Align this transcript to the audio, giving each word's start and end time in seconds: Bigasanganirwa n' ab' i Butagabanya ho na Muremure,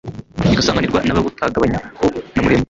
Bigasanganirwa 0.49 0.99
n' 1.03 1.11
ab' 1.11 1.19
i 1.19 1.23
Butagabanya 1.25 1.79
ho 1.97 2.05
na 2.33 2.39
Muremure, 2.43 2.59